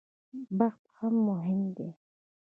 [0.59, 1.89] بخت هم مهم دی.